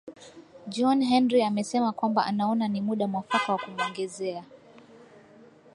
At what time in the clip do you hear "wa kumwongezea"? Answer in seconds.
3.51-4.43